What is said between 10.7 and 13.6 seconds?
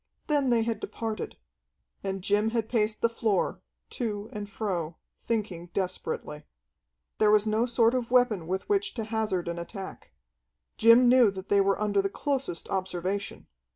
Jim knew that they were under the closest observation.